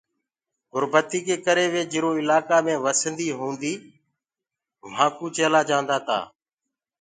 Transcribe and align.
گُربتي 0.73 1.19
ڪي 1.27 1.35
ڪري 1.45 1.65
وي 1.73 1.81
جرو 1.91 2.11
اِلاڪآ 2.21 2.57
مي 2.65 2.75
وسنديٚ 2.85 3.35
هونٚديٚ 3.39 3.83
وهانٚ 4.85 5.15
ڪٚوُ 5.17 5.25
چيلآ 5.35 5.61
جآنٚدآ 5.69 5.97
تآ۔ 6.07 6.19